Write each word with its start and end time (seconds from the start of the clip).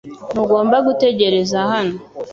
Ntugomba 0.31 0.75
gutegereza 0.87 1.57
hano. 1.71 1.95